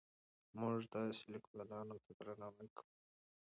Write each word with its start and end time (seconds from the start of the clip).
موږ 0.59 0.79
داسې 0.93 1.23
لیکوالانو 1.33 1.95
ته 2.05 2.11
درناوی 2.19 2.67
کوو. 2.77 2.93